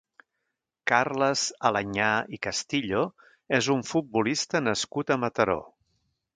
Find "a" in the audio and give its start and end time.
5.19-5.23